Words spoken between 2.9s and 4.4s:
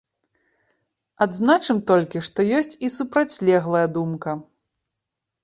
супрацьлеглая думка.